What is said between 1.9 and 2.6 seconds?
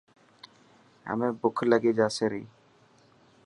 جاسي ري.